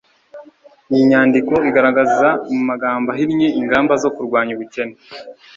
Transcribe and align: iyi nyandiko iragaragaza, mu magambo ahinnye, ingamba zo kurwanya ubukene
iyi 0.93 1.03
nyandiko 1.11 1.51
iragaragaza, 1.61 2.27
mu 2.53 2.61
magambo 2.69 3.07
ahinnye, 3.13 3.47
ingamba 3.59 3.93
zo 4.03 4.09
kurwanya 4.15 4.51
ubukene 4.53 4.95